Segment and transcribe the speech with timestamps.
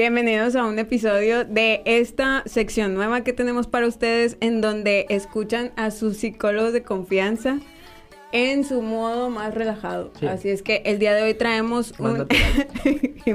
[0.00, 5.72] Bienvenidos a un episodio de esta sección nueva que tenemos para ustedes en donde escuchan
[5.76, 7.58] a sus psicólogos de confianza
[8.32, 10.10] en su modo más relajado.
[10.18, 10.26] Sí.
[10.26, 12.18] Así es que el día de hoy traemos Más un...
[12.20, 12.68] natural.
[13.26, 13.34] Y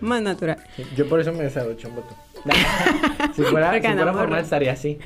[0.00, 0.56] Más natural.
[0.76, 2.16] Sí, Yo por eso me desabroché un botón.
[3.36, 4.98] si fuera, si fuera formal estaría así.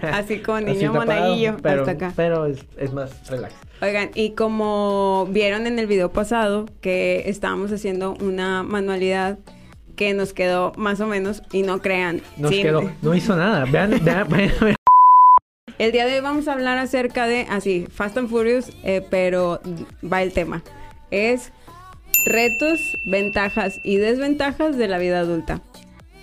[0.00, 2.12] Así como Así niño tapado, monaguillo pero, hasta acá.
[2.16, 3.54] Pero es, es más relax.
[3.82, 9.38] Oigan, y como vieron en el video pasado que estábamos haciendo una manualidad
[10.00, 12.22] que nos quedó más o menos y no crean.
[12.38, 12.90] Nos sí, quedó.
[13.02, 13.66] No hizo nada.
[13.66, 14.76] Vean, vean, vean, vean.
[15.78, 19.60] El día de hoy vamos a hablar acerca de, así, Fast and Furious, eh, pero
[20.02, 20.62] va el tema.
[21.10, 21.52] Es
[22.24, 25.60] retos, ventajas y desventajas de la vida adulta.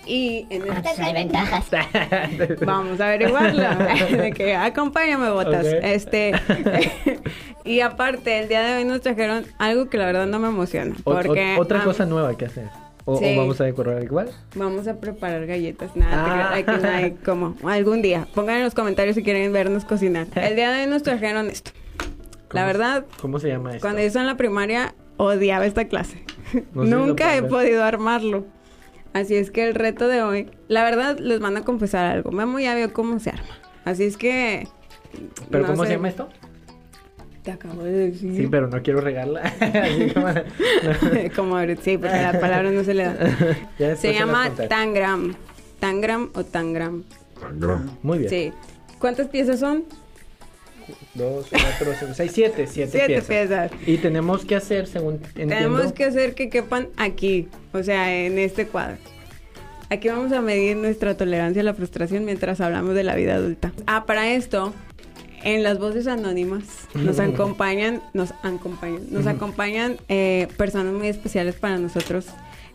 [0.06, 1.66] Y en ¿Cuántas hay ventajas?
[2.66, 3.62] vamos a averiguarlo.
[4.16, 5.66] de que acompáñame, botas.
[5.66, 6.32] Este.
[7.64, 10.96] y aparte, el día de hoy nos trajeron algo que la verdad no me emociona.
[11.04, 12.87] O- o- Porque otra ah, cosa nueva que hacer.
[13.10, 14.28] O, vamos a decorar igual.
[14.54, 15.96] Vamos a preparar galletas.
[15.96, 16.62] Nada, Ah.
[16.80, 17.56] no hay como.
[17.64, 18.28] Algún día.
[18.34, 20.26] Pongan en los comentarios si quieren vernos cocinar.
[20.34, 21.70] El día de hoy nos trajeron esto.
[22.50, 23.80] La ¿Cómo- verdad, ¿Cómo se llama esto?
[23.80, 26.22] cuando yo estaba en la primaria, odiaba esta clase.
[26.74, 28.44] No Nunca he podido armarlo.
[29.14, 32.30] Así es que el reto de hoy, la verdad, les van a confesar algo.
[32.30, 33.58] Memo ya vio cómo se arma.
[33.86, 34.68] Así es que.
[35.50, 35.88] ¿Pero no cómo sé.
[35.88, 36.28] se llama esto?
[37.48, 38.36] Te acabo de decir.
[38.36, 39.40] Sí, pero no quiero regarla.
[40.14, 40.34] Como-
[41.34, 43.14] como sí, porque la palabra no se le da.
[43.78, 44.50] Ya después Se las llama.
[44.68, 45.34] Tangram.
[45.80, 47.04] Tangram o Tangram.
[48.02, 48.28] Muy bien.
[48.28, 48.52] Sí.
[48.98, 49.84] ¿Cuántas piezas son?
[51.14, 52.66] Dos, cuatro, cinco, seis, siete.
[52.66, 53.70] Siete, Siete piezas.
[53.70, 53.88] piezas.
[53.88, 55.54] Y tenemos que hacer, según entiendo...
[55.54, 58.98] Tenemos que hacer que quepan aquí, o sea, en este cuadro.
[59.88, 63.72] Aquí vamos a medir nuestra tolerancia a la frustración mientras hablamos de la vida adulta.
[63.86, 64.74] Ah, para esto,
[65.44, 71.78] en las voces anónimas nos acompañan, nos acompañan, nos acompañan eh, personas muy especiales para
[71.78, 72.26] nosotros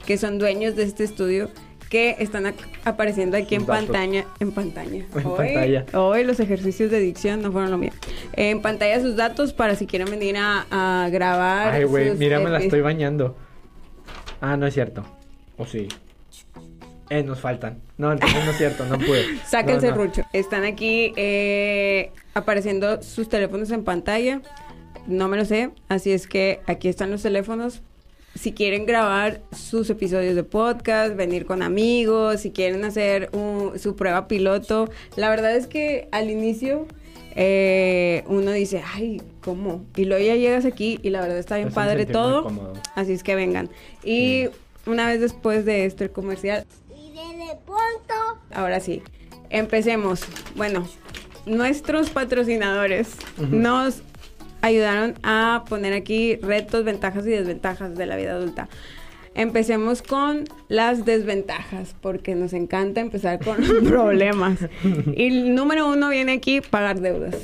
[0.05, 1.49] que son dueños de este estudio
[1.89, 2.51] que están
[2.85, 5.05] apareciendo aquí en pantalla, en pantalla.
[5.15, 5.85] En hoy, pantalla.
[5.93, 7.91] hoy los ejercicios de dicción no fueron lo mío.
[8.33, 10.65] En pantalla sus datos para si quieren venir a,
[11.05, 11.71] a grabar.
[11.73, 13.37] Ay, güey, mira, me la epi- estoy bañando.
[14.41, 15.03] Ah, no es cierto.
[15.55, 15.87] ¿O sí?
[17.09, 17.79] Eh, nos faltan.
[17.97, 19.25] No, entonces no es cierto, no pude.
[19.47, 19.87] Saquen el No, no.
[19.95, 20.23] serrucho.
[20.33, 24.41] Están aquí eh, apareciendo sus teléfonos en pantalla.
[25.07, 25.69] No me lo sé.
[25.89, 27.81] Así es que aquí están los teléfonos.
[28.35, 33.95] Si quieren grabar sus episodios de podcast, venir con amigos, si quieren hacer un- su
[33.95, 34.89] prueba piloto.
[35.15, 36.87] La verdad es que al inicio
[37.35, 39.83] eh, uno dice, ay, ¿cómo?
[39.95, 42.73] Y luego ya llegas aquí y la verdad está bien padre todo.
[42.95, 43.69] Así es que vengan.
[44.03, 44.47] Y
[44.85, 46.65] una vez después de este comercial,
[47.53, 48.41] Y desde pronto.
[48.53, 49.01] Ahora sí,
[49.49, 50.25] empecemos.
[50.55, 50.87] Bueno,
[51.45, 54.01] nuestros patrocinadores nos
[54.61, 58.69] ayudaron a poner aquí retos, ventajas y desventajas de la vida adulta.
[59.35, 64.59] Empecemos con las desventajas, porque nos encanta empezar con los problemas.
[65.15, 67.35] Y el número uno viene aquí, pagar deudas.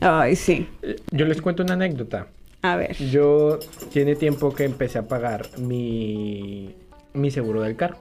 [0.00, 0.66] Ay, sí.
[0.82, 2.26] Eh, Yo les cuento una anécdota.
[2.62, 2.96] A ver.
[2.96, 3.60] Yo
[3.92, 6.74] tiene tiempo que empecé a pagar mi,
[7.12, 7.98] mi seguro del carro.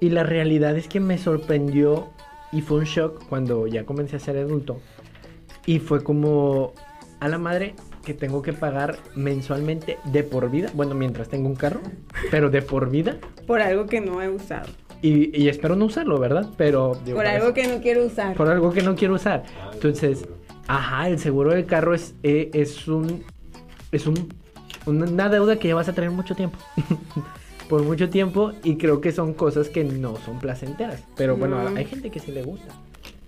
[0.00, 2.08] Y la realidad es que me sorprendió
[2.52, 4.80] y fue un shock cuando ya comencé a ser adulto.
[5.66, 6.72] Y fue como
[7.20, 10.70] a la madre que tengo que pagar mensualmente de por vida.
[10.74, 11.80] Bueno, mientras tengo un carro,
[12.30, 13.16] pero de por vida.
[13.46, 14.68] Por algo que no he usado.
[15.02, 16.48] Y, y espero no usarlo, ¿verdad?
[16.56, 16.98] Pero...
[17.04, 18.34] digo, Por algo que no quiero usar.
[18.34, 19.44] por algo que no quiero usar.
[19.72, 20.26] Entonces,
[20.66, 23.22] ajá, el seguro del carro es, eh, es un.
[23.92, 24.32] Es un.
[24.86, 26.58] Una deuda que ya vas a tener mucho tiempo.
[27.68, 28.52] Por mucho tiempo.
[28.64, 31.02] Y creo que son cosas que no son placenteras.
[31.16, 31.76] Pero bueno, No.
[31.76, 32.74] hay gente que sí le gusta.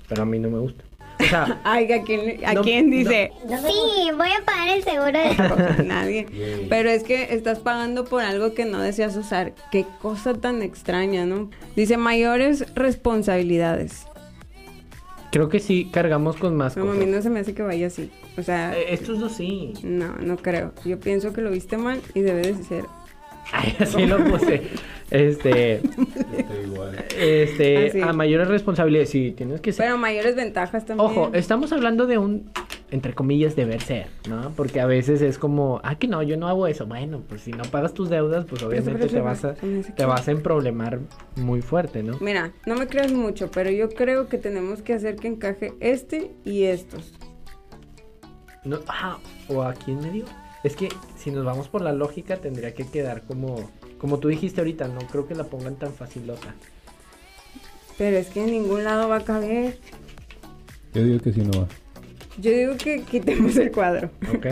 [0.09, 0.82] Pero a mí no me gusta.
[1.20, 2.97] O sea, Ay, ¿a quién, a No, quién no.
[2.97, 3.31] dice?
[3.47, 5.06] Sí, voy a pagar el seguro
[5.76, 5.85] de...
[5.85, 6.67] Nadie.
[6.70, 9.53] Pero es que estás pagando por algo que no deseas usar.
[9.70, 11.50] Qué cosa tan extraña, ¿no?
[11.76, 14.06] Dice mayores responsabilidades.
[15.31, 17.88] creo que sí cargamos con más Como a mí no se me hace que vaya
[17.88, 18.11] así.
[18.38, 19.75] O sea, Eh, estos dos sí.
[19.82, 20.73] no, no creo.
[20.87, 22.85] Yo pienso que lo viste mal y debe de ser.
[23.52, 24.62] Así lo puse.
[25.11, 25.81] Este.
[27.19, 27.88] Este.
[27.88, 28.00] Así.
[28.00, 29.11] A mayores responsabilidades.
[29.11, 29.87] Sí, tienes que ser.
[29.87, 31.11] Pero mayores ventajas también.
[31.11, 32.50] Ojo, estamos hablando de un,
[32.91, 34.52] entre comillas, deber ser, ¿no?
[34.56, 36.87] Porque a veces es como, ah, que no, yo no hago eso.
[36.87, 40.31] Bueno, pues si no pagas tus deudas, pues obviamente te vas a, te vas a
[40.31, 41.00] emproblemar
[41.37, 42.17] muy fuerte, ¿no?
[42.20, 46.31] Mira, no me creas mucho, pero yo creo que tenemos que hacer que encaje este
[46.44, 47.14] y estos.
[48.64, 49.19] No, ah,
[49.49, 50.25] o aquí en medio.
[50.62, 54.61] Es que si nos vamos por la lógica, tendría que quedar como, como tú dijiste
[54.61, 56.55] ahorita, no creo que la pongan tan facilota.
[57.97, 59.79] Pero es que en ningún lado va a caber.
[60.95, 61.67] Yo digo que sí no va.
[62.39, 64.11] Yo digo que quitemos el cuadro.
[64.35, 64.47] ¿Ok?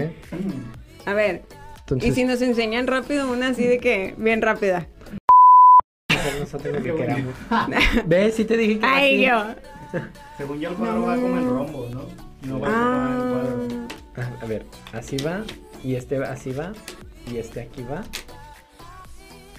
[1.06, 1.42] A ver,
[1.80, 4.86] Entonces, y si nos enseñan rápido una así de que, bien rápida.
[6.40, 7.34] nosotros lo que queramos.
[8.06, 8.34] ¿Ves?
[8.34, 9.44] Sí te dije que Ay, yo.
[10.36, 12.02] Según yo, el cuadro va como el rombo, ¿no?
[12.46, 13.16] No va Ah.
[13.18, 13.86] como el cuadro.
[14.16, 15.42] Ah, A ver, así va,
[15.84, 16.72] y este así va,
[17.30, 18.02] y este aquí va.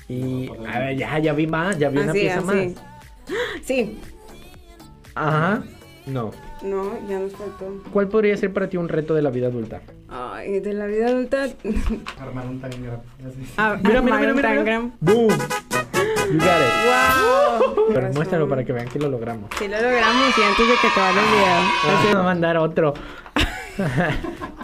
[0.08, 0.50] Y.
[0.68, 2.46] A ver, ya, ya vi más, ya vi una pieza así.
[2.46, 2.84] más.
[3.64, 4.00] Sí.
[5.14, 5.62] Ajá.
[6.08, 6.32] No.
[6.64, 7.84] No, ya nos faltó.
[7.94, 9.82] ¿Cuál podría ser para ti un reto de la vida adulta?
[10.10, 11.48] Ay, de la vida adulta.
[12.20, 13.00] Armar un tangram.
[13.20, 13.54] así.
[13.58, 14.80] a- Mira, mira, mira, un mira.
[15.00, 15.28] ¡Boom!
[15.30, 16.74] You got it.
[16.86, 17.76] ¡Wow!
[17.94, 19.50] Pero muéstralo para que vean que lo logramos.
[19.60, 21.96] Sí lo logramos y antes de que acabara el video.
[21.96, 22.94] Vamos a mandar otro.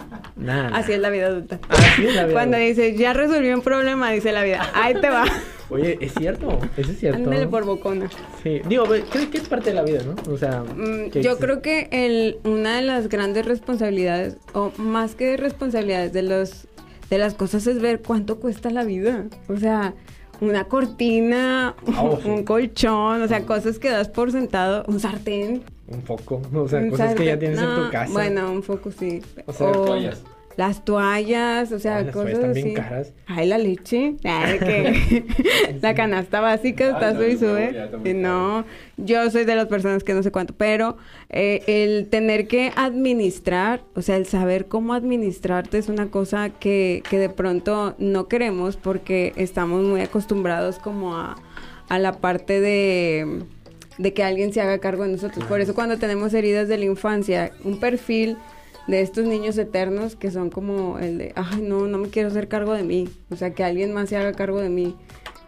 [0.72, 1.58] Así es la vida adulta.
[1.68, 2.82] Así es la vida Cuando adulta.
[2.82, 5.24] dices, ya resolví un problema, dice la vida, ahí te va.
[5.68, 7.18] Oye, es cierto, eso es cierto.
[7.18, 8.08] Ándale por bocona.
[8.42, 10.14] Sí, digo, creo que es parte de la vida, ¿no?
[10.32, 15.36] O sea, Mm, yo creo que el, una de las grandes responsabilidades, o más que
[15.36, 16.68] responsabilidades de los
[17.10, 19.24] de las cosas es ver cuánto cuesta la vida.
[19.48, 19.94] O sea,
[20.40, 22.28] una cortina, Ah, oh, sí.
[22.28, 25.62] un colchón, o sea, cosas que das por sentado, un sartén.
[25.88, 28.12] un foco, o sea, un cosas que ya tienes en tu casa.
[28.12, 29.22] Bueno, un foco sí.
[29.46, 30.22] O sea, toallas.
[30.56, 32.62] Las toallas, o sea, Ay, las cosas así.
[32.62, 33.12] bien caras.
[33.26, 34.14] Ay, la leche.
[34.24, 35.24] Ay, que
[35.82, 38.14] la canasta básica está no, sube y no, sube.
[38.14, 38.64] no,
[38.96, 40.96] yo soy de las personas que no sé cuánto, pero
[41.28, 47.02] eh, el tener que administrar, o sea, el saber cómo administrarte es una cosa que,
[47.08, 51.36] que de pronto no queremos porque estamos muy acostumbrados como a,
[51.88, 53.44] a la parte de
[53.98, 55.44] de que alguien se haga cargo de nosotros.
[55.46, 58.36] Por eso cuando tenemos heridas de la infancia, un perfil
[58.86, 62.48] de estos niños eternos que son como el de, ay, no, no me quiero hacer
[62.48, 64.94] cargo de mí, o sea, que alguien más se haga cargo de mí.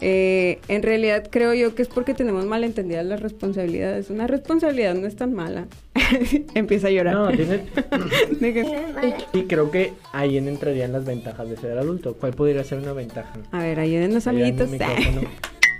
[0.00, 4.10] Eh, en realidad creo yo que es porque tenemos malentendidas las responsabilidades.
[4.10, 5.66] Una responsabilidad no es tan mala.
[6.54, 7.14] Empieza a llorar.
[7.14, 7.64] No, tiene...
[8.40, 12.14] Que- y creo que ahí en entrarían las ventajas de ser adulto.
[12.14, 13.32] ¿Cuál podría ser una ventaja?
[13.50, 14.70] a ver, Ayúdame, amiguitos.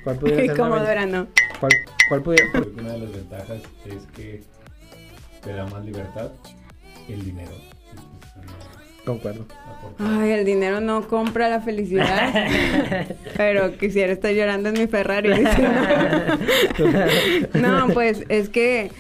[0.02, 1.26] ¿Cuál podría ser Como una no.
[1.60, 1.72] ¿Cuál,
[2.08, 2.22] cuál?
[2.22, 4.42] Creo que una de las ventajas es que
[5.44, 6.32] te da más libertad
[7.08, 7.52] el dinero.
[9.04, 9.46] Concuerdo.
[9.98, 12.46] Ay, el dinero no compra la felicidad.
[13.36, 15.30] pero quisiera estar llorando en mi Ferrari.
[17.54, 18.90] no, pues es que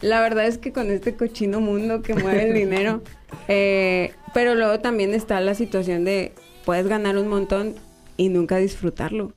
[0.00, 3.02] la verdad es que con este cochino mundo que mueve el dinero,
[3.46, 6.32] eh, pero luego también está la situación de
[6.64, 7.74] puedes ganar un montón
[8.16, 9.32] y nunca disfrutarlo.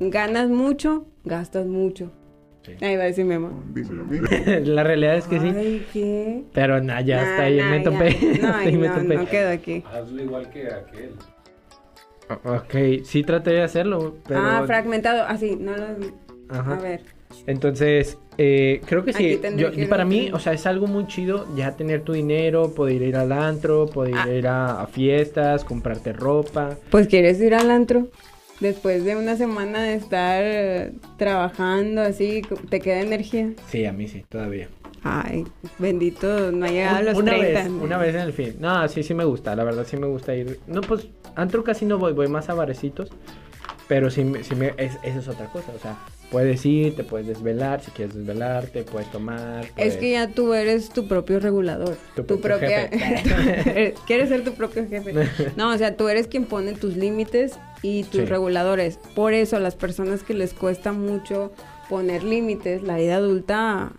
[0.00, 2.12] Ganas mucho, gastas mucho.
[2.66, 2.84] Sí.
[2.84, 3.52] Ahí va a decir mi mamá.
[4.64, 5.52] La realidad es que sí.
[5.56, 6.42] Ay, ¿qué?
[6.52, 7.84] Pero nada, ya Nah, hasta ahí nah, me ya.
[7.84, 8.38] topé.
[8.42, 9.14] No, ahí me no, topé.
[9.14, 9.84] no quedo aquí.
[9.92, 11.10] Hazlo igual que aquel.
[12.28, 14.40] Ok, sí traté de hacerlo, pero...
[14.42, 15.22] Ah, fragmentado.
[15.24, 15.84] Así, no lo...
[16.48, 16.74] Ajá.
[16.74, 17.00] A ver.
[17.46, 19.40] Entonces, eh, creo que sí.
[19.56, 23.02] Yo- que para mí, o sea, es algo muy chido ya tener tu dinero, poder
[23.02, 24.28] ir al antro, poder Ah.
[24.28, 26.76] ir a, a fiestas, comprarte ropa.
[26.90, 28.08] Pues quieres ir al antro.
[28.60, 33.50] Después de una semana de estar eh, trabajando así, ¿te queda energía?
[33.68, 34.68] Sí, a mí sí, todavía.
[35.02, 35.44] Ay,
[35.78, 37.62] bendito, no ha llegado a los una 30.
[37.62, 38.56] vez, una vez en el fin.
[38.58, 40.58] No, sí, sí me gusta, la verdad sí me gusta ir.
[40.66, 43.10] No, pues, antro casi no voy, voy más a barecitos.
[43.88, 45.96] Pero sí, me- sí me, es, eso es otra cosa, o sea,
[46.32, 49.64] puedes ir, te puedes desvelar, si quieres desvelarte, puedes tomar.
[49.76, 51.96] Es que ya tú eres tu propio regulador.
[52.16, 52.88] Tu Tu, propio propia.
[52.88, 53.94] jefe.
[54.08, 55.12] Quieres ser tu propio jefe.
[55.56, 57.52] No, o sea, tú eres quien pone tus límites
[57.86, 58.26] y tus Sí.
[58.26, 58.98] reguladores.
[59.14, 61.52] Por eso, las personas que les cuesta mucho
[61.88, 63.92] poner límites, la vida adulta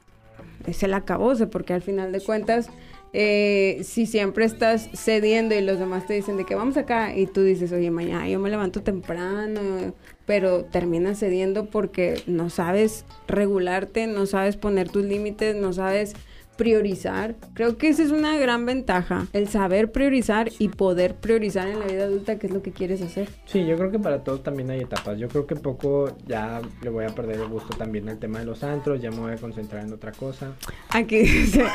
[0.65, 2.69] es el acabose, porque al final de cuentas,
[3.13, 7.25] eh, si siempre estás cediendo y los demás te dicen de que vamos acá y
[7.25, 9.93] tú dices, oye, mañana yo me levanto temprano,
[10.25, 16.13] pero terminas cediendo porque no sabes regularte, no sabes poner tus límites, no sabes
[16.57, 17.35] priorizar.
[17.53, 21.85] Creo que esa es una gran ventaja, el saber priorizar y poder priorizar en la
[21.85, 23.29] vida adulta qué es lo que quieres hacer.
[23.45, 25.17] Sí, yo creo que para todos también hay etapas.
[25.17, 28.45] Yo creo que poco ya le voy a perder el gusto también al tema de
[28.45, 30.53] los antros, ya me voy a concentrar en otra cosa.
[30.89, 31.65] Aquí dice,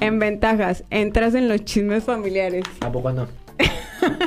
[0.00, 2.64] en ventajas, entras en los chismes familiares.
[2.80, 3.45] ¿A poco no?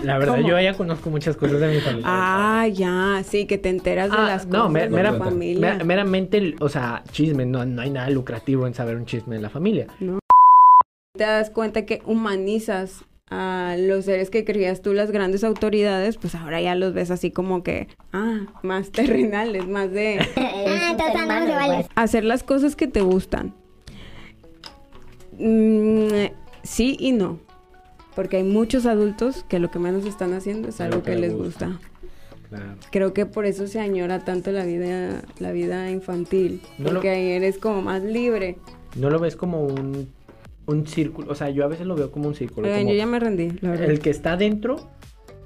[0.04, 0.48] La verdad, ¿Cómo?
[0.48, 2.06] yo ya conozco muchas cosas de mi familia.
[2.08, 5.60] Ah, ya, sí, que te enteras de Ah, las no, cosas de mera- la familia.
[5.74, 9.42] mera- meramente, o sea, chisme, no, no hay nada lucrativo en saber un chisme de
[9.42, 9.88] la familia.
[11.18, 16.34] te das cuenta que humanizas a los seres que creías tú las grandes autoridades, pues
[16.34, 21.88] ahora ya los ves así como que, ah, más terrenales, más de Ah, iguales.
[21.96, 23.54] hacer las cosas que te gustan.
[25.38, 26.08] Mm,
[26.64, 27.40] sí y no.
[28.20, 31.80] Porque hay muchos adultos que lo que menos están haciendo es algo, que, les gusta.
[32.50, 32.76] Claro.
[32.92, 36.62] Creo que por eso se añora tanto la vida, la vida infantil.
[36.78, 38.58] No lo- porque ahí eres como más libre.
[38.98, 40.10] No lo ves como un,
[40.66, 42.68] un círculo, o sea, yo a veces lo veo como un círculo.
[42.68, 43.90] Oigan, como yo ya me rendí, la verdad.
[43.90, 44.90] el que está dentro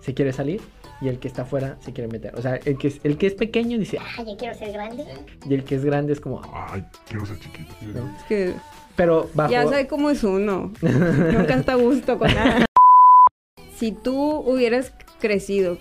[0.01, 0.59] se quiere salir
[0.99, 2.33] y el que está afuera se quiere meter.
[2.35, 4.71] O sea, el que es, el que es pequeño dice, "Ah", Ay, yo quiero ser
[4.71, 5.03] grande.
[5.47, 7.71] y el que es grande es como, Ay, quiero ser chiquito.
[7.93, 8.17] ¿no?
[8.17, 8.53] Es que
[8.95, 9.51] Pero bajo...
[9.51, 10.71] ya sabe cómo es uno.
[10.81, 12.65] Nunca está a gusto con nada.
[13.75, 15.77] Si tú hubieras crecido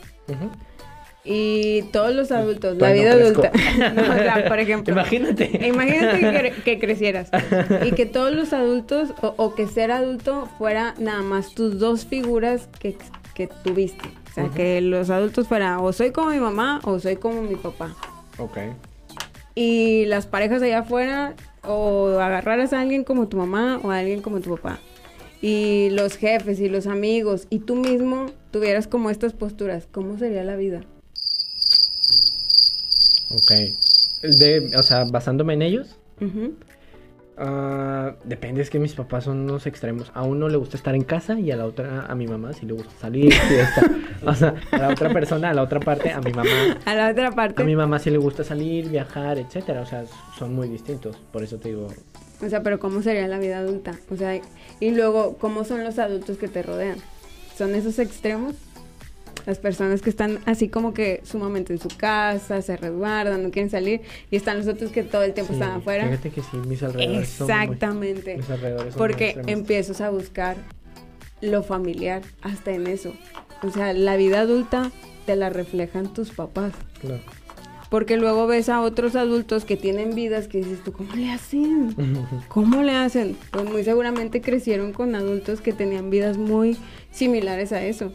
[1.24, 3.52] y todos los adultos, la vida adulta,
[3.94, 5.66] no, o sea, por ejemplo, Imagínate.
[5.68, 7.30] Imagínate que, cre- que crecieras
[7.84, 12.06] y que todos los adultos o, o que ser adulto fuera nada más tus dos
[12.06, 12.96] figuras que,
[13.34, 14.08] que tuviste.
[14.30, 17.54] O sea, que los adultos fueran o soy como mi mamá o soy como mi
[17.56, 17.94] papá.
[18.38, 18.58] Ok.
[19.54, 24.22] Y las parejas allá afuera o agarraras a alguien como tu mamá o a alguien
[24.22, 24.78] como tu papá.
[25.40, 29.88] Y los jefes y los amigos y tú mismo tuvieras como estas posturas.
[29.90, 30.82] ¿Cómo sería la vida?
[33.30, 33.52] Ok.
[34.38, 35.96] De, o sea, basándome en ellos.
[37.42, 40.10] Ah, depende, es que mis papás son unos extremos.
[40.14, 42.64] A uno le gusta estar en casa y a la otra, a mi mamá sí
[42.66, 43.82] le gusta salir, fiesta.
[44.24, 46.50] o sea, a la otra persona, a la otra parte, a mi mamá,
[46.86, 47.62] A la otra parte.
[47.62, 49.82] a mi mamá sí le gusta salir, viajar, etcétera.
[49.82, 50.04] O sea,
[50.38, 51.16] son muy distintos.
[51.32, 51.88] Por eso te digo,
[52.40, 53.92] O sea, pero ¿cómo sería la vida adulta?
[54.10, 54.40] O sea,
[54.80, 56.96] y luego, ¿cómo son los adultos que te rodean?
[57.56, 58.54] ¿Son esos extremos?
[59.46, 63.70] Las personas que están así como que sumamente en su casa, se resguardan, no quieren
[63.70, 66.04] salir, y están los otros que todo el tiempo sí, están afuera.
[66.06, 68.36] Fíjate que sí, mis alrededores son muy- Exactamente.
[68.36, 70.56] mis alrededores son Porque empiezas a buscar
[71.40, 73.12] lo familiar hasta en eso.
[73.62, 74.90] O sea, la vida adulta
[75.26, 76.72] te la reflejan tus papás.
[77.00, 77.20] Claro.
[77.90, 81.94] Porque luego ves a otros adultos que tienen vidas que dices tú, ¿cómo le hacen?
[82.48, 83.36] ¿Cómo le hacen?
[83.50, 86.78] Pues muy seguramente crecieron con adultos que tenían vidas muy
[87.10, 88.12] similares a eso.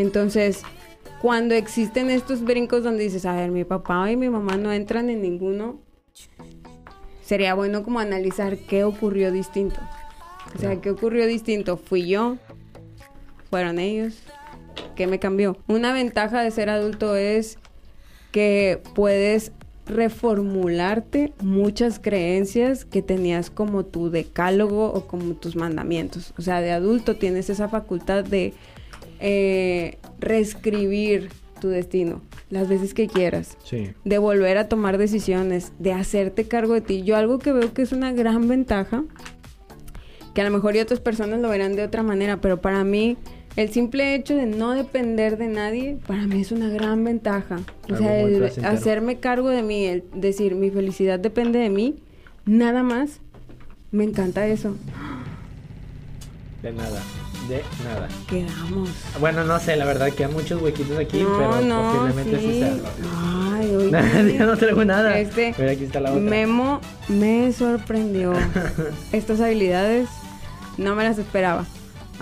[0.00, 0.62] Entonces,
[1.20, 5.10] cuando existen estos brincos donde dices, a ver, mi papá y mi mamá no entran
[5.10, 5.78] en ninguno,
[7.22, 9.78] sería bueno como analizar qué ocurrió distinto.
[10.54, 10.80] O sea.
[10.80, 11.76] ¿qué ocurrió distinto?
[11.76, 12.38] ¿Fui yo?
[13.50, 14.14] ¿Fueron ellos?
[14.96, 15.58] ¿Qué me cambió?
[15.68, 17.58] Una ventaja de ser adulto es
[18.32, 19.52] que puedes
[19.84, 26.32] reformularte muchas creencias que tenías como tu decálogo o como tus mandamientos.
[26.38, 28.54] O sea, de adulto tienes esa facultad de
[29.20, 33.90] eh, reescribir tu destino las veces que quieras Sí.
[34.04, 37.02] de volver a tomar decisiones, de hacerte cargo de ti.
[37.02, 39.04] Yo algo que veo que es una gran ventaja,
[40.34, 43.16] que a lo mejor y otras personas lo verán de otra manera, pero para mí
[43.56, 47.58] el simple hecho de no depender de nadie, para mí es una gran ventaja.
[47.88, 51.96] O Algo sea, el hacerme cargo de mí, el decir mi felicidad depende de mí,
[52.46, 53.20] nada más.
[53.92, 54.76] Me encanta eso.
[56.62, 57.02] De nada.
[57.50, 58.08] De nada.
[58.28, 58.88] Quedamos.
[59.18, 62.60] Bueno, no sé, la verdad quedan muchos huequitos aquí, no, pero no, posiblemente sí, sí.
[62.60, 62.74] sea.
[63.58, 64.38] Ay, oye.
[64.38, 65.18] Yo no traigo nada.
[65.18, 66.22] Este, Mira, aquí está la otra.
[66.22, 68.32] Memo me sorprendió.
[69.12, 70.08] Estas habilidades
[70.78, 71.66] no me las esperaba.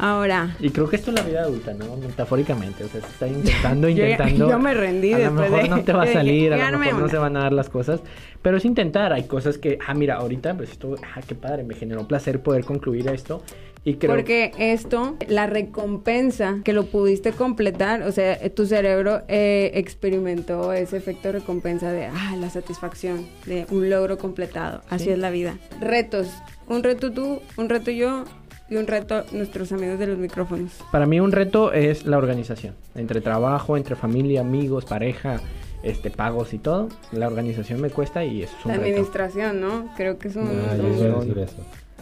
[0.00, 1.96] Ahora, Y creo que esto es la vida adulta, ¿no?
[1.96, 2.84] Metafóricamente.
[2.84, 4.48] O sea, se está intentando, Yo intentando.
[4.48, 6.64] yo me rendí A lo mejor de- no te va a yo salir, a lo
[6.70, 7.10] no me mejor no una.
[7.10, 8.00] se van a dar las cosas.
[8.40, 9.12] Pero es intentar.
[9.12, 12.64] Hay cosas que, ah, mira, ahorita, pues esto, ah, qué padre, me generó placer poder
[12.64, 13.42] concluir esto.
[13.84, 19.70] Y creo porque esto, la recompensa que lo pudiste completar, o sea, tu cerebro eh,
[19.74, 24.82] experimentó ese efecto de recompensa de, ah, la satisfacción de un logro completado.
[24.90, 25.10] Así Sí.
[25.10, 25.56] es la vida.
[25.80, 26.28] Retos.
[26.68, 28.24] Un reto tú, un reto yo
[28.68, 30.72] y un reto nuestros amigos de los micrófonos.
[30.92, 32.74] Para mí un reto es la organización.
[32.94, 35.40] Entre trabajo, entre familia, amigos, pareja,
[35.82, 36.88] este, pagos y todo.
[37.12, 38.86] La organización me cuesta y eso es un La reto.
[38.88, 39.88] administración, ¿no?
[39.96, 40.48] Creo que es un...
[40.48, 41.56] Ah, yo iba a decir eso.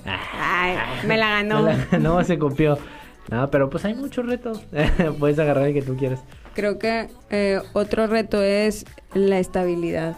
[0.07, 1.63] Ay, me la ganó.
[1.63, 2.79] Me la- no se copió.
[3.31, 4.65] No, pero pues hay muchos retos.
[5.19, 6.23] Puedes agarrar el que tú quieras.
[6.55, 10.17] Creo que eh, otro reto es la estabilidad.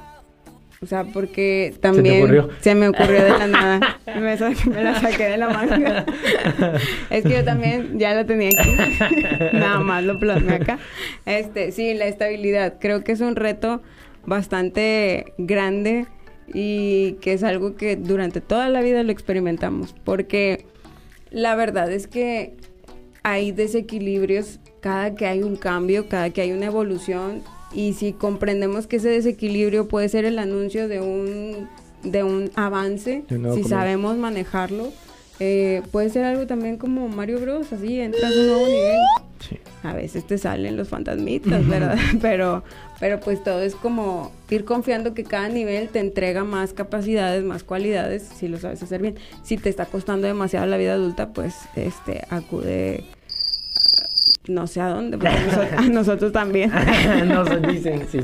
[0.80, 2.50] O sea, porque también ocurrió?
[2.61, 3.99] se me ocurrió de la nada.
[4.21, 6.04] Me, sa- me la saqué de la manga.
[7.11, 8.76] es que yo también ya lo tenía aquí.
[9.54, 10.78] Nada más lo plasmé acá.
[11.26, 12.75] Este, sí, la estabilidad.
[12.80, 13.83] Creo que es un reto
[14.25, 16.07] bastante grande
[16.55, 19.95] y que es algo que durante toda la vida lo experimentamos.
[20.05, 20.67] Porque
[21.31, 22.55] la verdad es que
[23.23, 28.87] hay desequilibrios cada que hay un cambio, cada que hay una evolución y si comprendemos
[28.87, 31.69] que ese desequilibrio puede ser el anuncio de un
[32.02, 34.93] de un avance, De si sabemos manejarlo,
[35.40, 38.97] eh, puede ser algo también como Mario Bros, así entras a un nuevo nivel.
[39.40, 39.59] Sí.
[39.83, 41.99] A veces te salen los fantasmitas, ¿verdad?
[42.21, 42.62] pero,
[43.00, 47.62] pero pues todo es como ir confiando que cada nivel te entrega más capacidades, más
[47.64, 49.17] cualidades, si lo sabes hacer bien.
[49.43, 53.19] Si te está costando demasiado la vida adulta, pues este acude a-
[54.49, 56.73] no sé a dónde, porque nosotros, a nosotros también.
[57.28, 58.07] no se dicen.
[58.11, 58.19] Sí,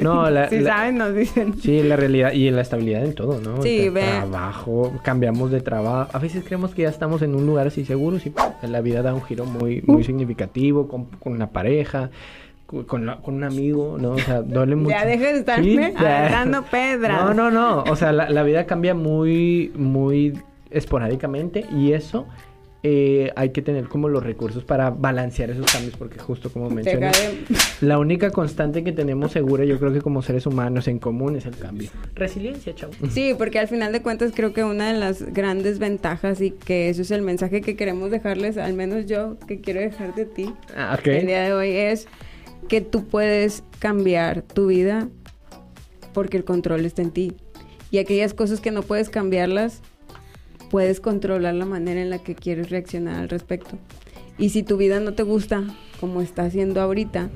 [0.00, 1.54] no, la, si la- saben, nos dicen.
[1.60, 3.62] Sí, la realidad y la estabilidad en todo, ¿no?
[3.62, 4.00] Sí, ve.
[4.02, 6.10] Trabajo, cambiamos de trabajo.
[6.14, 8.44] A veces creemos que ya estamos en un lugar así seguro y ¡pum!
[8.62, 10.04] la vida da un giro muy, muy Uh.
[10.04, 12.10] significativo con, con una pareja.
[12.66, 14.12] Con, la- con un amigo, ¿no?
[14.12, 14.90] O sea, duele mucho.
[14.90, 17.24] Ya dejes de estarme Sí, agarrando pedras.
[17.24, 17.82] No, no, no.
[17.84, 20.34] O sea, la, la vida cambia muy, muy
[20.70, 22.26] esporádicamente y eso
[22.82, 26.98] eh, hay que tener como los recursos para balancear esos cambios porque justo como Deja
[27.10, 27.34] de-
[27.80, 31.46] la única constante que tenemos segura yo creo que como seres humanos en común es
[31.46, 31.90] el cambio.
[32.14, 32.92] Resiliencia, chavo.
[33.10, 36.88] Sí, porque al final de cuentas creo que una de las grandes ventajas y que
[36.88, 40.52] eso es el mensaje que queremos dejarles, al menos yo que quiero dejar de ti
[40.76, 41.06] Ah, ok.
[41.08, 42.06] el día de hoy es
[42.68, 45.08] que tú puedes cambiar tu vida
[46.12, 47.32] porque el control está en ti.
[47.90, 49.80] Y aquellas cosas que no puedes cambiarlas,
[50.70, 53.78] puedes controlar la manera en la que quieres reaccionar al respecto.
[54.38, 55.64] Y si tu vida no te gusta
[56.00, 57.30] como está haciendo ahorita,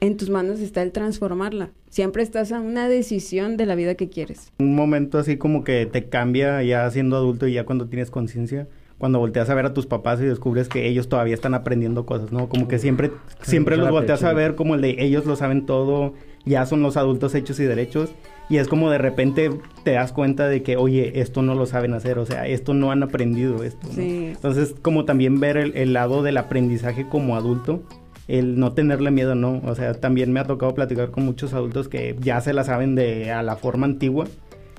[0.00, 1.70] en tus manos está el transformarla.
[1.90, 4.52] Siempre estás a una decisión de la vida que quieres.
[4.58, 8.68] Un momento así como que te cambia ya siendo adulto y ya cuando tienes conciencia,
[9.00, 12.32] cuando volteas a ver a tus papás y descubres que ellos todavía están aprendiendo cosas,
[12.32, 12.50] ¿no?
[12.50, 16.12] Como que siempre, siempre los volteas a ver como el de ellos lo saben todo,
[16.44, 18.10] ya son los adultos hechos y derechos.
[18.50, 19.50] Y es como de repente
[19.84, 22.92] te das cuenta de que, oye, esto no lo saben hacer, o sea, esto no
[22.92, 23.86] han aprendido esto.
[23.86, 23.94] ¿no?
[23.94, 24.32] Sí.
[24.34, 27.82] Entonces, como también ver el, el lado del aprendizaje como adulto,
[28.28, 29.62] el no tenerle miedo, ¿no?
[29.64, 32.96] O sea, también me ha tocado platicar con muchos adultos que ya se la saben
[32.96, 34.26] de a la forma antigua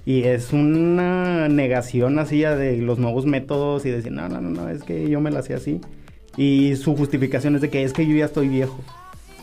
[0.05, 4.49] y es una negación así ya de los nuevos métodos y decir, no, no, no,
[4.49, 5.79] no, es que yo me la hacía así.
[6.37, 8.79] Y su justificación es de que es que yo ya estoy viejo.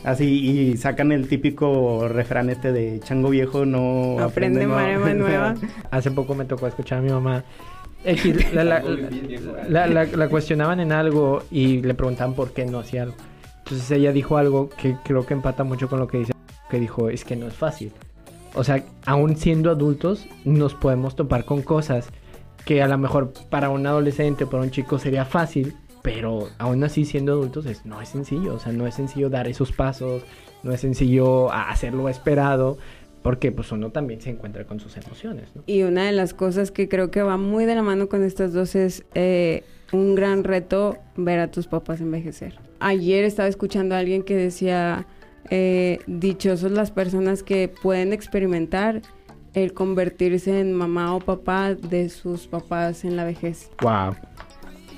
[0.03, 4.81] Así, y sacan el típico refrán este de chango viejo no Aprende nueva".
[4.81, 5.55] marema nueva.
[5.91, 7.43] Hace poco me tocó escuchar a mi mamá.
[8.05, 8.81] X, la, la-
[9.67, 13.15] la- la- la cuestionaban en algo y le preguntaban por qué no hacía algo.
[13.59, 16.31] Entonces ella dijo algo que creo que empata mucho con lo que dice,
[16.71, 17.91] que dijo, es que no es fácil.
[18.55, 22.07] O sea, aún siendo adultos, nos podemos topar con cosas
[22.65, 27.05] que a lo mejor para un adolescente, para un chico sería fácil, pero aún así
[27.05, 28.55] siendo adultos es, no es sencillo.
[28.55, 30.23] O sea, no es sencillo dar esos pasos,
[30.63, 32.77] no es sencillo a- hacer lo esperado,
[33.21, 35.63] porque pues uno también se encuentra con sus emociones, ¿no?
[35.67, 38.53] Y una de las cosas que creo que va muy de la mano con estas
[38.53, 42.55] dos es eh, un gran reto ver a tus papás envejecer.
[42.79, 45.05] Ayer estaba escuchando a alguien que decía,
[45.49, 49.01] eh, dichosos las personas que pueden experimentar
[49.53, 53.69] el convertirse en mamá o papá de sus papás en la vejez.
[53.81, 54.15] Wow.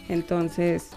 [0.10, 0.92] Entonces,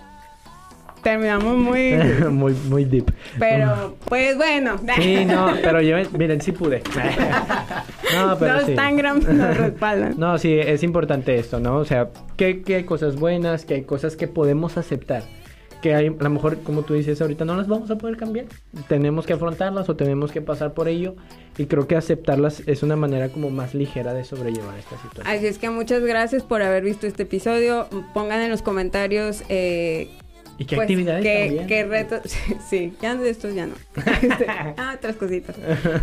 [1.02, 1.92] terminamos muy...
[2.30, 3.12] muy, muy deep.
[3.38, 4.76] Pero, pues bueno.
[4.96, 6.82] Sí, no, pero yo, miren, sí pude.
[8.14, 8.74] no, pero Dos sí.
[8.74, 10.14] Tangram nos respaldan.
[10.18, 11.76] No, sí, es importante esto, ¿no?
[11.76, 15.22] O sea, que, que hay cosas buenas, que hay cosas que podemos aceptar.
[15.84, 18.46] Que hay, a lo mejor, como tú dices ahorita, no las vamos a poder cambiar.
[18.88, 21.14] Tenemos que afrontarlas o tenemos que pasar por ello.
[21.58, 25.26] Y creo que aceptarlas es una manera como más ligera de sobrellevar esta situación.
[25.26, 27.86] Así es que muchas gracias por haber visto este episodio.
[28.14, 30.08] Pongan en los comentarios eh,
[30.56, 32.22] ¿Y qué pues, actividades qué, retos.
[32.70, 33.74] Sí, ya de estos ya no.
[34.22, 35.54] Este, ah, otras cositas.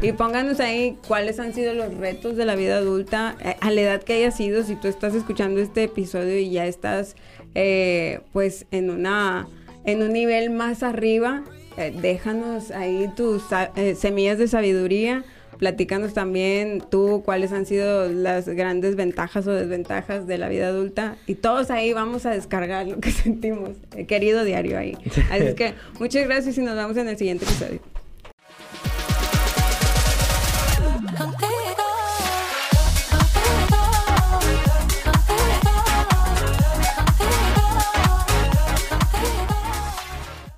[0.01, 3.81] Y pónganos ahí cuáles han sido los retos de la vida adulta eh, a la
[3.81, 4.63] edad que haya sido.
[4.63, 7.15] Si tú estás escuchando este episodio y ya estás,
[7.55, 9.47] eh, pues, en una
[9.85, 11.43] en un nivel más arriba,
[11.77, 13.43] eh, déjanos ahí tus
[13.75, 15.23] eh, semillas de sabiduría.
[15.57, 21.17] Platícanos también tú cuáles han sido las grandes ventajas o desventajas de la vida adulta.
[21.27, 23.71] Y todos ahí vamos a descargar lo que sentimos.
[23.95, 24.97] eh, querido diario ahí.
[25.29, 27.79] Así que muchas gracias y nos vemos en el siguiente episodio.